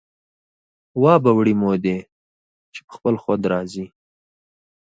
[1.01, 1.97] وابه وړي مودې
[2.73, 3.85] چې په خپل خود را ځي